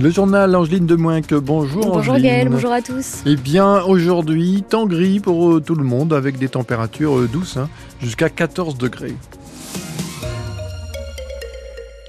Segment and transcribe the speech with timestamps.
[0.00, 2.22] Le journal Angeline de Moinque, bonjour Bonjour Angeline.
[2.22, 3.18] Gaël, bonjour à tous.
[3.26, 7.58] Eh bien, aujourd'hui, temps gris pour euh, tout le monde avec des températures euh, douces,
[7.58, 7.68] hein,
[8.00, 9.14] jusqu'à 14 degrés.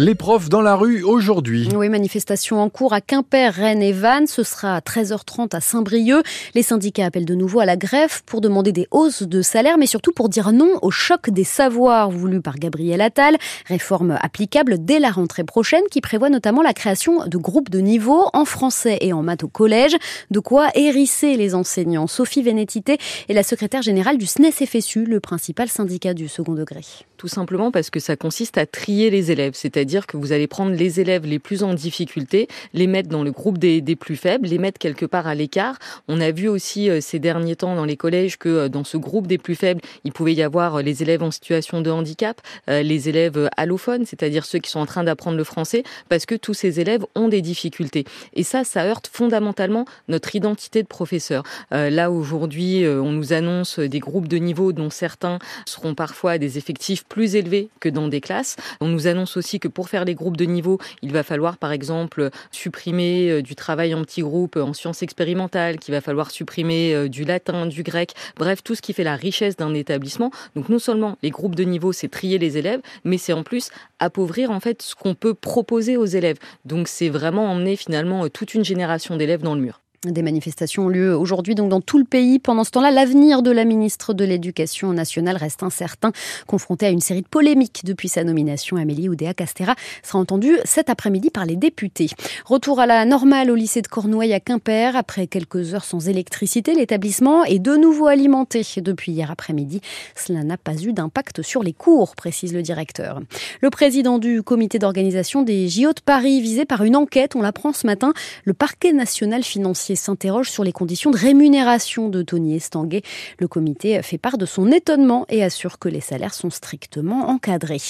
[0.00, 1.68] Les profs dans la rue aujourd'hui.
[1.74, 4.28] Oui, manifestation en cours à Quimper, Rennes et Vannes.
[4.28, 6.24] Ce sera à 13h30 à Saint-Brieuc.
[6.54, 9.88] Les syndicats appellent de nouveau à la grève pour demander des hausses de salaire, mais
[9.88, 13.38] surtout pour dire non au choc des savoirs voulu par Gabriel Attal.
[13.66, 18.28] Réforme applicable dès la rentrée prochaine qui prévoit notamment la création de groupes de niveau
[18.34, 19.96] en français et en maths au collège.
[20.30, 22.06] De quoi hérisser les enseignants.
[22.06, 26.82] Sophie Vénétité est la secrétaire générale du SNES-FSU, le principal syndicat du second degré.
[27.16, 30.72] Tout simplement parce que ça consiste à trier les élèves, c'est-à-dire que vous allez prendre
[30.72, 34.46] les élèves les plus en difficulté, les mettre dans le groupe des, des plus faibles,
[34.46, 35.78] les mettre quelque part à l'écart.
[36.08, 38.96] On a vu aussi euh, ces derniers temps dans les collèges que euh, dans ce
[38.96, 42.40] groupe des plus faibles, il pouvait y avoir euh, les élèves en situation de handicap,
[42.68, 46.54] les élèves allophones, c'est-à-dire ceux qui sont en train d'apprendre le français, parce que tous
[46.54, 48.04] ces élèves ont des difficultés.
[48.34, 51.42] Et ça, ça heurte fondamentalement notre identité de professeur.
[51.70, 57.04] là, aujourd'hui, on nous annonce des groupes de niveau dont certains seront parfois des effectifs
[57.04, 58.56] plus élevés que dans des classes.
[58.80, 61.72] On nous annonce aussi que pour faire les groupes de niveau, il va falloir par
[61.72, 66.94] exemple supprimer euh, du travail en petits groupes en sciences expérimentales, qu'il va falloir supprimer
[66.94, 70.30] euh, du latin, du grec, bref, tout ce qui fait la richesse d'un établissement.
[70.54, 73.70] Donc non seulement les groupes de niveau, c'est trier les élèves, mais c'est en plus
[73.98, 76.38] appauvrir en fait ce qu'on peut proposer aux élèves.
[76.64, 79.80] Donc c'est vraiment emmener finalement euh, toute une génération d'élèves dans le mur.
[80.04, 82.38] Des manifestations ont lieu aujourd'hui donc dans tout le pays.
[82.38, 86.12] Pendant ce temps-là, l'avenir de la ministre de l'Éducation nationale reste incertain.
[86.46, 89.74] Confrontée à une série de polémiques depuis sa nomination, Amélie Oudéa-Castera
[90.04, 92.10] sera entendue cet après-midi par les députés.
[92.44, 94.94] Retour à la normale au lycée de Cornouailles à Quimper.
[94.94, 99.80] Après quelques heures sans électricité, l'établissement est de nouveau alimenté depuis hier après-midi.
[100.14, 103.20] Cela n'a pas eu d'impact sur les cours, précise le directeur.
[103.62, 107.72] Le président du comité d'organisation des JO de Paris, visé par une enquête, on l'apprend
[107.72, 108.12] ce matin,
[108.44, 113.02] le parquet national financier s'interroge sur les conditions de rémunération de Tony Estanguet.
[113.38, 117.80] Le comité fait part de son étonnement et assure que les salaires sont strictement encadrés.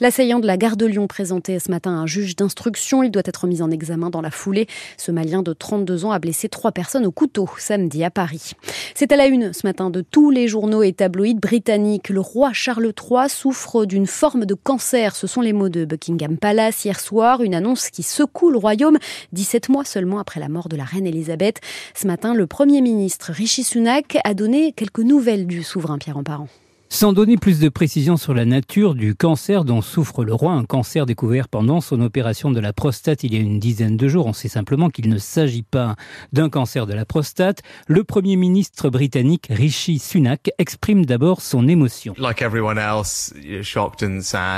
[0.00, 3.02] L'assaillant de la gare de Lyon présenté ce matin un juge d'instruction.
[3.02, 4.66] Il doit être mis en examen dans la foulée.
[4.96, 8.52] Ce Malien de 32 ans a blessé trois personnes au couteau samedi à Paris.
[8.94, 12.08] C'est à la une ce matin de tous les journaux et tabloïds britanniques.
[12.08, 15.14] Le roi Charles III souffre d'une forme de cancer.
[15.14, 17.42] Ce sont les mots de Buckingham Palace hier soir.
[17.42, 18.98] Une annonce qui secoue le royaume
[19.32, 21.45] 17 mois seulement après la mort de la reine Elisabeth.
[21.94, 26.48] Ce matin, le Premier ministre Rishi Sunak a donné quelques nouvelles du souverain Pierre Emparent.
[26.88, 30.64] Sans donner plus de précisions sur la nature du cancer dont souffre le roi, un
[30.64, 34.26] cancer découvert pendant son opération de la prostate il y a une dizaine de jours,
[34.26, 35.96] on sait simplement qu'il ne s'agit pas
[36.32, 42.14] d'un cancer de la prostate, le Premier ministre britannique Rishi Sunak exprime d'abord son émotion.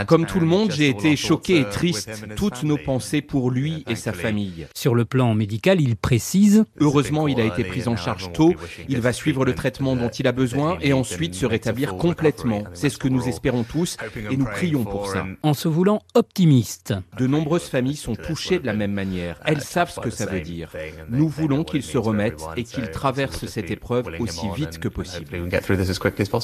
[0.06, 3.96] Comme tout le monde, j'ai été choqué et triste, toutes nos pensées pour lui et
[3.96, 4.66] sa famille.
[4.74, 8.54] Sur le plan médical, il précise Heureusement, il a été pris en charge tôt,
[8.88, 12.64] il va suivre le traitement dont il a besoin et ensuite se rétablir complètement complètement.
[12.74, 13.96] C'est ce que nous espérons tous
[14.30, 15.24] et nous prions pour ça.
[15.42, 16.94] En se voulant optimiste.
[17.16, 19.40] De nombreuses familles sont touchées de la même manière.
[19.44, 20.72] Elles savent ce que ça veut dire.
[21.08, 25.48] Nous voulons qu'ils se remettent et qu'ils traversent cette épreuve aussi vite que possible.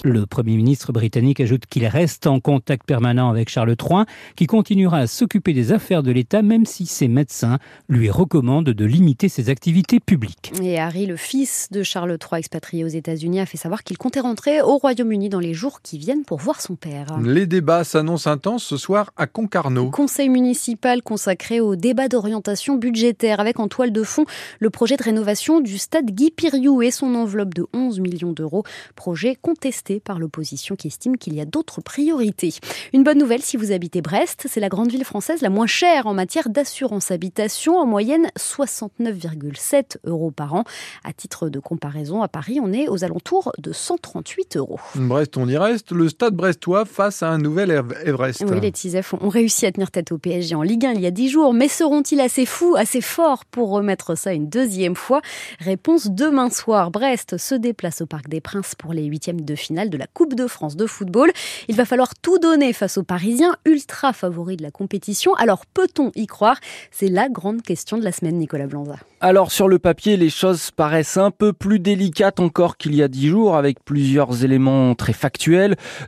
[0.05, 4.05] Le Premier ministre britannique ajoute qu'il reste en contact permanent avec Charles III,
[4.37, 7.59] qui continuera à s'occuper des affaires de l'État, même si ses médecins
[7.89, 10.53] lui recommandent de limiter ses activités publiques.
[10.63, 14.21] Et Harry, le fils de Charles III expatrié aux États-Unis, a fait savoir qu'il comptait
[14.21, 17.19] rentrer au Royaume-Uni dans les jours qui viennent pour voir son père.
[17.23, 19.91] Les débats s'annoncent intenses ce soir à Concarneau.
[19.91, 24.25] Conseil municipal consacré au débat d'orientation budgétaire avec en toile de fond
[24.61, 28.65] le projet de rénovation du stade Guy Piriou et son enveloppe de 11 millions d'euros.
[28.97, 32.55] Projet contesté par l'opposition qui estime qu'il y a d'autres priorités.
[32.93, 36.07] Une bonne nouvelle si vous habitez Brest, c'est la grande ville française la moins chère
[36.07, 40.65] en matière d'assurance habitation, en moyenne 69,7 euros par an.
[41.05, 44.81] À titre de comparaison, à Paris, on est aux alentours de 138 euros.
[44.95, 45.93] Brest, on y reste.
[45.93, 47.71] Le stade brestois face à un nouvel
[48.05, 48.45] Everest.
[48.49, 51.07] Oui, les Tisef ont réussi à tenir tête au PSG en Ligue 1 il y
[51.07, 55.21] a 10 jours, mais seront-ils assez fous, assez forts pour remettre ça une deuxième fois?
[55.61, 56.91] Réponse demain soir.
[56.91, 60.35] Brest se déplace au Parc des Princes pour les huitièmes de finale de la Coupe
[60.35, 61.31] de France de football.
[61.69, 65.35] Il va falloir tout donner face aux Parisiens, ultra favoris de la compétition.
[65.35, 66.59] Alors peut-on y croire?
[66.91, 68.97] C'est la grande question de la semaine, Nicolas Blanza.
[69.21, 73.09] Alors sur le papier, les choses paraissent un peu plus délicates encore qu'il y a
[73.09, 75.44] dix jours, avec plusieurs éléments très factuels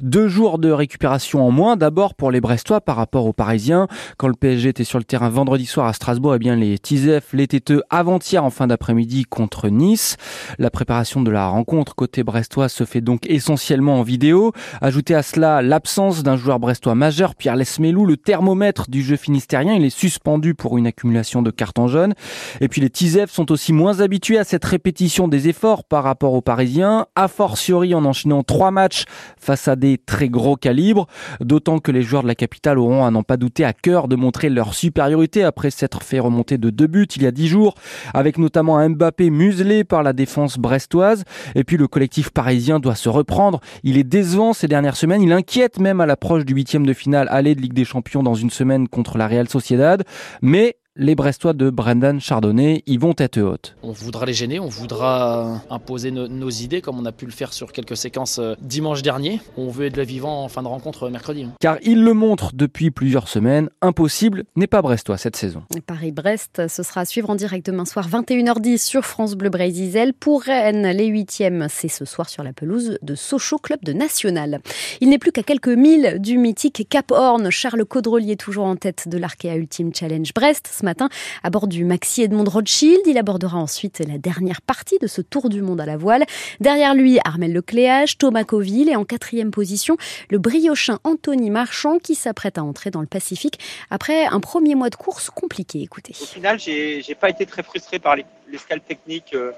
[0.01, 3.87] Deux jours de récupération en moins, d'abord pour les Brestois par rapport aux Parisiens.
[4.17, 7.33] Quand le PSG était sur le terrain vendredi soir à Strasbourg, eh bien les Tizef
[7.35, 10.17] l'étaient eux avant-hier en fin d'après-midi contre Nice.
[10.59, 14.53] La préparation de la rencontre côté brestois se fait donc essentiellement en vidéo.
[14.81, 19.75] Ajoutez à cela l'absence d'un joueur brestois majeur, Pierre Lesmelou, le thermomètre du jeu finistérien,
[19.75, 22.15] il est suspendu pour une accumulation de cartons jaunes.
[22.61, 26.33] Et puis les Tizef sont aussi moins habitués à cette répétition des efforts par rapport
[26.33, 29.05] aux Parisiens, a fortiori en enchaînant trois matchs
[29.39, 31.07] face à des très gros calibres,
[31.41, 34.17] d'autant que les joueurs de la capitale auront à n'en pas douter à cœur de
[34.17, 37.75] montrer leur supériorité après s'être fait remonter de deux buts il y a dix jours,
[38.15, 41.25] avec notamment un Mbappé muselé par la défense brestoise.
[41.55, 43.61] Et puis le collectif parisien doit se reprendre.
[43.83, 47.29] Il est décevant ces dernières semaines, il inquiète même à l'approche du huitième de finale
[47.31, 50.05] aller de Ligue des Champions dans une semaine contre la Real Sociedad.
[50.43, 53.77] Mais les Brestois de Brendan Chardonnay y vont tête haute.
[53.83, 57.53] On voudra les gêner, on voudra imposer nos idées comme on a pu le faire
[57.53, 59.41] sur quelques séquences euh, dimanche dernier.
[59.59, 61.47] On veut être vivant en fin de rencontre euh, mercredi.
[61.61, 65.63] Car il le montre depuis plusieurs semaines, impossible n'est pas brestois cette saison.
[65.87, 70.15] Paris-Brest, ce sera à suivre en direct demain soir 21h10 sur France Bleu Brésil.
[70.19, 74.61] Pour Rennes, les huitièmes, c'est ce soir sur la pelouse de Sochaux, club de National.
[75.01, 77.51] Il n'est plus qu'à quelques milles du mythique Cap Horn.
[77.51, 81.11] Charles Caudrelier toujours en tête de l'Arkea Ultimate Challenge Brest matin
[81.43, 83.01] à bord du Maxi Edmond Rothschild.
[83.07, 86.25] Il abordera ensuite la dernière partie de ce tour du monde à la voile.
[86.61, 89.97] Derrière lui, Armel Lecléage, Thomas Coville et en quatrième position,
[90.31, 93.59] le briochin Anthony Marchand qui s'apprête à entrer dans le Pacifique
[93.91, 95.81] après un premier mois de course compliqué.
[95.83, 96.15] Écoutez.
[96.21, 98.17] Au final, j'ai pas été très frustré par
[98.49, 99.53] l'escale technique euh,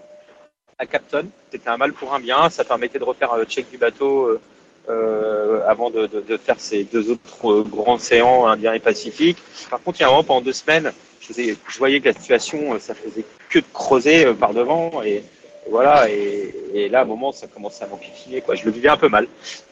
[0.78, 1.26] à Capton.
[1.50, 2.48] C'était un mal pour un bien.
[2.50, 4.40] Ça permettait de refaire le check du bateau euh,
[4.88, 6.08] euh, avant de,
[6.38, 9.36] faire ces deux autres grands océans, Indien et Pacifique.
[9.69, 10.92] Par contre, il y a un moment, pendant deux semaines,
[11.36, 15.22] je, voyais que la situation, euh, ça faisait que de creuser euh, par devant et,
[15.70, 16.08] voilà.
[16.10, 18.40] Et, là, à un moment, ça commençait à m'amplifier.
[18.40, 18.54] Quoi.
[18.54, 19.26] Je le vivais un peu mal,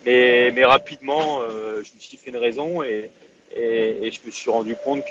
[0.04, 3.10] mais, rapidement, euh, je me suis fait une raison et,
[3.54, 5.02] je me suis rendu compte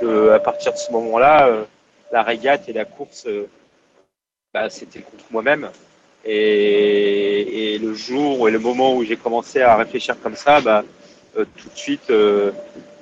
[0.00, 1.66] que, à partir de ce moment-là,
[2.10, 3.26] la régate et la course,
[4.54, 5.68] bah, c'était contre moi-même.
[6.24, 10.82] Et, le jour et le moment où j'ai commencé à réfléchir comme ça, bah,
[11.34, 12.10] tout de suite,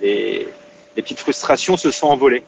[0.01, 0.49] les
[0.97, 2.43] petites frustrations se sont envolées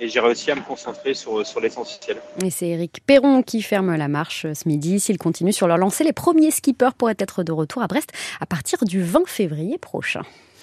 [0.00, 2.18] et j'ai réussi à me concentrer sur, sur l'essentiel.
[2.44, 5.00] Et c'est Eric Perron qui ferme la marche ce midi.
[5.00, 8.46] S'il continue sur leur lancée, les premiers skippers pourraient être de retour à Brest à
[8.46, 10.22] partir du 20 février prochain.